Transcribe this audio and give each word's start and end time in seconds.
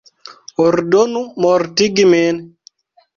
Ordonu 0.63 1.21
mortigi 1.45 2.07
min! 2.13 2.41